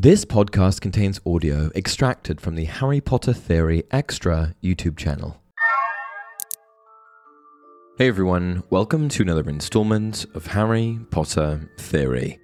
[0.00, 5.42] This podcast contains audio extracted from the Harry Potter Theory Extra YouTube channel.
[7.98, 12.38] Hey everyone, welcome to another installment of Harry Potter Theory.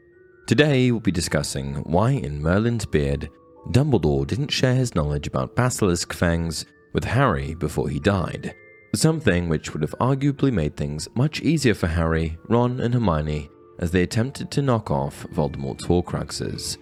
[0.48, 3.30] Today we'll be discussing why in Merlin's Beard,
[3.68, 8.52] Dumbledore didn't share his knowledge about basilisk fangs with Harry before he died.
[8.96, 13.48] Something which would have arguably made things much easier for Harry, Ron, and Hermione
[13.78, 16.78] as they attempted to knock off Voldemort's Horcruxes.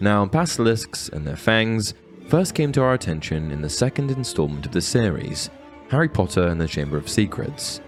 [0.00, 1.94] Now, basilisks and their fangs
[2.28, 5.50] first came to our attention in the second installment of the series,
[5.90, 7.80] Harry Potter and the Chamber of Secrets.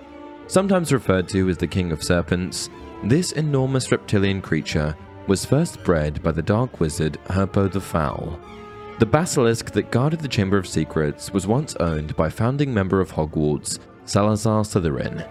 [0.47, 2.69] Sometimes referred to as the King of Serpents,
[3.05, 4.97] this enormous reptilian creature
[5.29, 8.39] was first bred by the dark wizard Herpo the Foul.
[8.99, 13.13] The basilisk that guarded the Chamber of Secrets was once owned by founding member of
[13.13, 15.27] Hogwarts, Salazar Slytherin.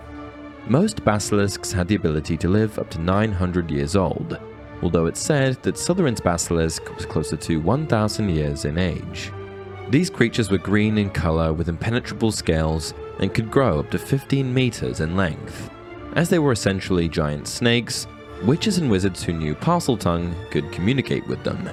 [0.68, 4.40] Most basilisks had the ability to live up to 900 years old,
[4.82, 9.32] although it's said that Slytherin's basilisk was closer to 1,000 years in age.
[9.90, 14.54] These creatures were green in color with impenetrable scales and could grow up to 15
[14.54, 15.70] meters in length.
[16.16, 18.08] As they were essentially giant snakes,
[18.44, 21.70] witches and wizards who knew Parseltongue could communicate with them.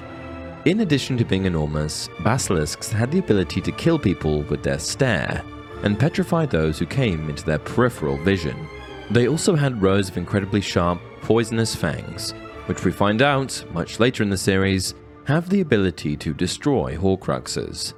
[0.65, 5.43] In addition to being enormous, basilisks had the ability to kill people with their stare
[5.83, 8.67] and petrify those who came into their peripheral vision.
[9.11, 12.33] They also had rows of incredibly sharp, poisonous fangs
[12.67, 14.93] which we find out, much later in the series,
[15.25, 17.93] have the ability to destroy Horcruxes.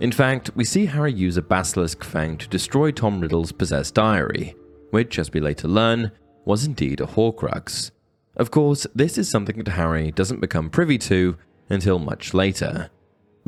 [0.00, 4.54] In fact, we see Harry use a basilisk fang to destroy Tom Riddle's possessed diary,
[4.90, 6.12] which, as we later learn,
[6.44, 7.90] was indeed a Horcrux.
[8.36, 11.36] Of course, this is something that Harry doesn't become privy to
[11.68, 12.90] until much later.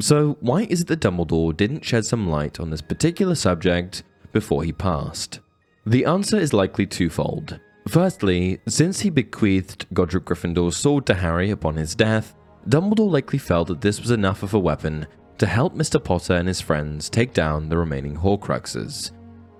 [0.01, 4.65] So, why is it that Dumbledore didn't shed some light on this particular subject before
[4.65, 5.41] he passed?
[5.87, 7.61] The answer is likely twofold.
[7.91, 12.37] Firstly, since he bequeathed Godric Gryffindor's sword to Harry upon his death,
[12.69, 16.03] Dumbledore likely felt that this was enough of a weapon to help Mr.
[16.03, 19.11] Potter and his friends take down the remaining Horcruxes.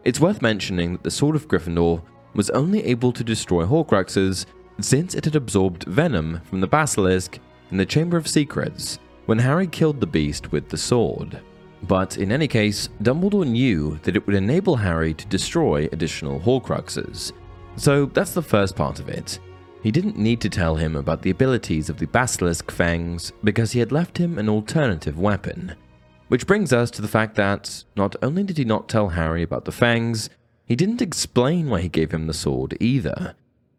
[0.05, 2.03] It's worth mentioning that the Sword of Gryffindor
[2.35, 4.47] was only able to destroy Horcruxes
[4.81, 7.41] since it had absorbed venom from the basilisk
[7.73, 11.41] in the Chamber of Secrets when Harry killed the beast with the sword.
[11.83, 17.33] But in any case, Dumbledore knew that it would enable Harry to destroy additional Horcruxes,
[17.81, 19.39] so that's the first part of it.
[19.83, 23.79] He didn't need to tell him about the abilities of the basilisk fangs because he
[23.79, 25.75] had left him an alternative weapon.
[26.29, 29.65] Which brings us to the fact that not only did he not tell Harry about
[29.65, 30.29] the fangs,
[30.67, 33.35] he didn't explain why he gave him the sword either.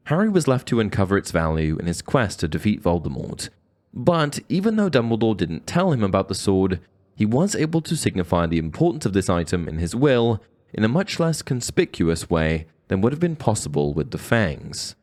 [0.06, 3.50] Harry was left to uncover its value in his quest to defeat Voldemort.
[3.94, 6.80] But even though Dumbledore didn't tell him about the sword,
[7.16, 10.42] he was able to signify the importance of this item in his will
[10.74, 14.96] in a much less conspicuous way than would have been possible with the Fangs.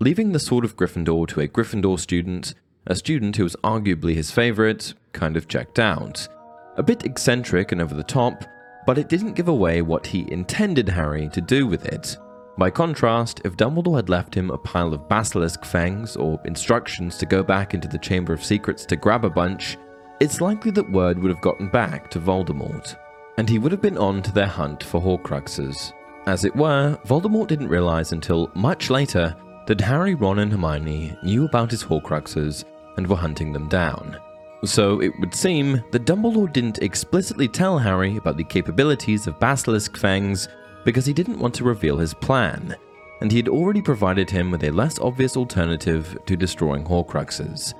[0.00, 2.54] Leaving the Sword of Gryffindor to a Gryffindor student,
[2.88, 6.26] a student who was arguably his favorite, kind of checked out.
[6.76, 8.44] A bit eccentric and over the top,
[8.84, 12.18] but it didn't give away what he intended Harry to do with it.
[12.58, 17.26] By contrast, if Dumbledore had left him a pile of basilisk fangs or instructions to
[17.26, 19.78] go back into the Chamber of Secrets to grab a bunch,
[20.18, 22.96] it's likely that word would have gotten back to Voldemort,
[23.38, 25.92] and he would have been on to their hunt for Horcruxes.
[26.26, 29.34] As it were, Voldemort didn't realize until much later
[29.66, 32.64] that Harry, Ron, and Hermione knew about his Horcruxes
[32.96, 34.16] and were hunting them down.
[34.64, 39.96] So it would seem that Dumbledore didn't explicitly tell Harry about the capabilities of Basilisk
[39.96, 40.48] Fangs
[40.84, 42.74] because he didn't want to reveal his plan,
[43.20, 47.74] and he had already provided him with a less obvious alternative to destroying Horcruxes.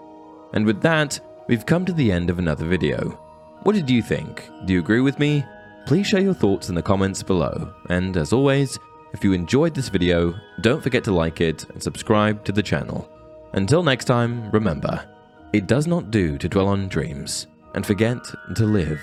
[0.52, 1.18] And with that,
[1.48, 3.10] we've come to the end of another video.
[3.62, 4.48] What did you think?
[4.66, 5.44] Do you agree with me?
[5.86, 8.76] Please share your thoughts in the comments below, and as always,
[9.12, 13.08] if you enjoyed this video, don't forget to like it and subscribe to the channel.
[13.52, 15.08] Until next time, remember,
[15.52, 17.46] it does not do to dwell on dreams
[17.76, 18.18] and forget
[18.56, 19.00] to live